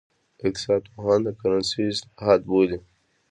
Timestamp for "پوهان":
0.93-1.19